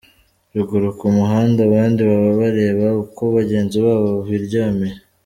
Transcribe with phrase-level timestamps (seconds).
[0.55, 4.95] Ruguru ku muhanda abandi baba barebe uko bagenzi babo biryamiye.